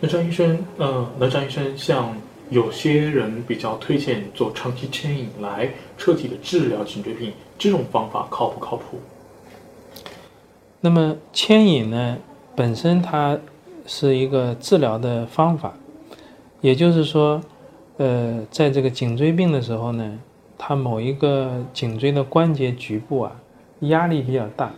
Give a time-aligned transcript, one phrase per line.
[0.00, 2.14] 那张医生，呃，那张医生，像
[2.50, 8.98] 有些人比较推荐做长期牵引来彻底的治疗颈椎病，这种方法靠不靠谱？
[10.80, 12.18] 那么牵引呢，
[12.54, 13.38] 本身它
[13.86, 15.72] 是一个治疗的方法，
[16.60, 17.40] 也就是说，
[17.96, 20.18] 呃，在这个颈椎病的时候呢，
[20.58, 23.32] 它某一个颈椎的关节局部啊，
[23.80, 24.70] 压力比较大，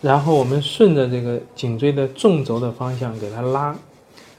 [0.00, 3.76] 然后我们顺着这个颈椎的纵轴的方向给它拉。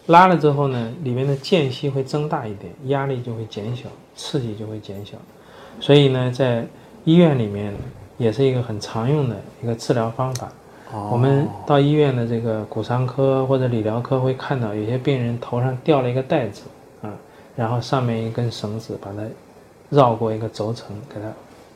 [0.07, 5.17] 拉了之后呢，里面的间隙会增大一点，压力就会减小，刺激就会减小。
[5.80, 6.66] 所以呢，在
[7.05, 7.73] 医院里面
[8.17, 10.50] 也是一个很常用的一个治疗方法。
[11.11, 16.63] 我们到医院的这个骨伤科或者理疗科会看到，有些病人头上吊了一个袋子
[17.02, 17.11] 啊，
[17.58, 19.23] 然后上面一根绳子把它
[19.89, 21.28] 绕过一个轴承，给它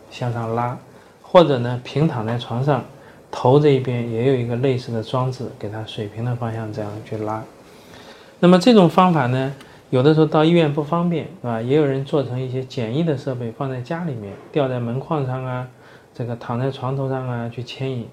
[0.10, 0.78] 向上拉，
[1.22, 2.82] 或者呢平躺在床上，
[3.30, 7.44] 头这一边也有一个类似的装置，给它水平的方向这样去拉。
[8.44, 9.54] 那么这种方法呢，
[9.92, 11.62] 有的时候到医院不方便，是吧？
[11.62, 15.68] 也有人做成一些简易的设备放在家里面，吊在门框上啊，
[16.12, 18.08] 这个躺在床头上啊去牵引。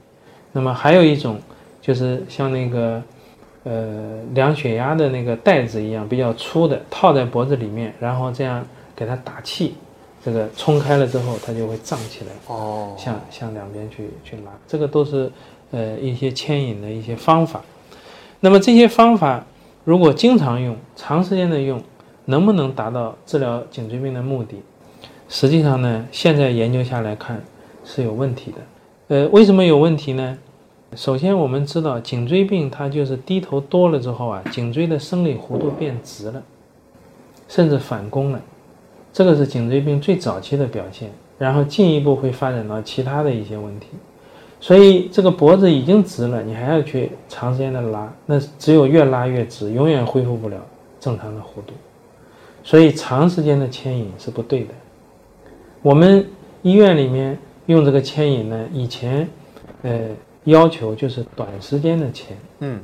[0.52, 1.38] 那么还有一种，
[1.80, 3.02] 就是像那个，
[3.64, 8.62] 呃，量血压的那个带子一样，比较粗的，套在脖子里面，然后这样
[8.94, 9.76] 给它打气，
[10.22, 12.30] 这个冲开了之后，它就会胀起来。
[12.48, 15.32] 哦，向向两边去去拉，这个都是
[15.70, 17.62] 呃一些牵引的一些方法。
[18.40, 19.42] 那么这些方法。
[19.88, 21.82] 如果经常用、长时间的用，
[22.26, 24.56] 能不能达到治疗颈椎病的目的？
[25.30, 27.42] 实际上呢，现在研究下来看
[27.86, 28.58] 是有问题的。
[29.08, 30.36] 呃，为什么有问题呢？
[30.94, 36.42] 首先，我们知道颈椎病它就是低头多了之后啊，颈椎的生理弧度变直了，
[37.48, 38.38] 甚至反弓了，
[39.10, 43.86] 这个是颈椎病最早期的表现，然后进一步会发展到其他的一些问题。
[44.60, 50.56] 所以这个脖子已经直了，你还要去长时间的拉，那只有越拉越直，永远恢复不了
[50.98, 51.74] 正常的弧度。
[52.64, 54.74] 所以长时间的牵引是不对的。
[55.80, 56.28] 我们
[56.62, 59.28] 医院里面用这个牵引呢，以前
[59.82, 60.00] 呃
[60.42, 62.80] 要求就是短时间的牵，嗯，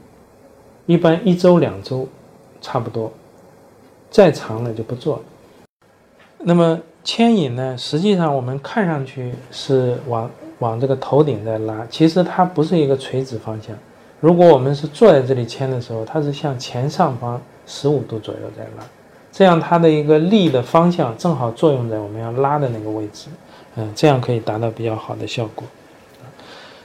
[0.87, 2.09] 一般一周两周
[2.61, 3.13] 差不多，
[4.11, 5.23] 再长了就不做了。
[6.39, 10.31] 那么牵引呢，实际上我们看上去是往。
[10.60, 13.76] 往这个头顶在拉，其实它不是一个垂直方向。
[14.20, 18.84] 如果我们是坐在这里牵的时候，它是向前上方十五度左右在拉，
[19.32, 23.28] 这样它的一个力的方向正好作用在我们要拉的那个位置，
[23.76, 25.65] 嗯，这样可以达到比较好的效果。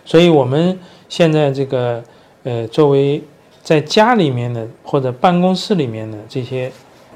[0.03, 2.03] 所以我们现在这个
[2.43, 3.23] 呃，作为
[3.61, 6.71] 在家里面的或者办公室里面的这些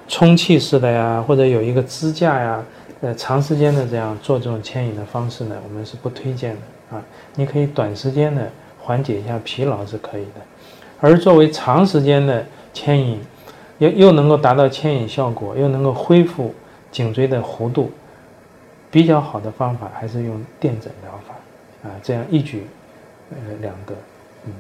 [0.08, 2.64] 充气式的呀，或者有一个支架呀。
[3.04, 7.04] 呃，长时间的这样做这种牵引的方式呢，我们是不推荐的啊。
[7.36, 8.50] 你可以短时间的
[8.80, 10.40] 缓解一下疲劳是可以的，
[11.02, 13.20] 而作为长时间的牵引，
[13.80, 16.56] 又又能够达到牵引效果，又能够恢复
[16.94, 17.92] 颈椎的弧度，
[18.90, 21.36] 比较好的方法还是用电诊疗法
[21.90, 22.66] 啊，这样一举
[23.32, 23.94] 呃两得。
[24.46, 24.54] 嗯。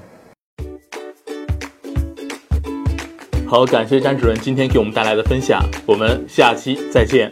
[3.47, 7.31] 好，感谢詹主任今天给我们带来的分享，我们下期再见。